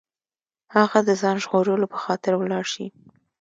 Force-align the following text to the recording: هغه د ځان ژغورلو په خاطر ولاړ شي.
هغه 0.75 0.99
د 1.07 1.09
ځان 1.21 1.35
ژغورلو 1.43 1.91
په 1.93 1.97
خاطر 2.03 2.33
ولاړ 2.37 2.65
شي. 2.73 2.85